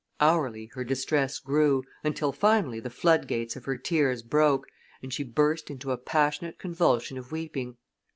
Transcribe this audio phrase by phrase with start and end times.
[0.19, 4.65] Hourly her distress grew, until finally the floodgates of her tears broke,
[5.03, 7.77] and she burst into a passionate convulsion of weeping.